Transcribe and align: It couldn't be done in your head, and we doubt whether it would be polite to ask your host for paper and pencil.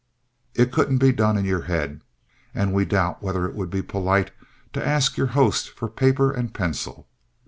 It 0.55 0.71
couldn't 0.71 0.97
be 0.97 1.11
done 1.11 1.37
in 1.37 1.45
your 1.45 1.61
head, 1.61 2.01
and 2.55 2.73
we 2.73 2.85
doubt 2.85 3.21
whether 3.21 3.45
it 3.45 3.53
would 3.53 3.69
be 3.69 3.83
polite 3.83 4.31
to 4.73 4.83
ask 4.83 5.15
your 5.15 5.27
host 5.37 5.69
for 5.69 5.87
paper 5.87 6.31
and 6.31 6.51
pencil. 6.51 7.07